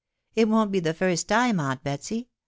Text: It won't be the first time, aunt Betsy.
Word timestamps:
It 0.35 0.49
won't 0.49 0.71
be 0.71 0.79
the 0.79 0.95
first 0.95 1.27
time, 1.27 1.59
aunt 1.59 1.83
Betsy. 1.83 2.27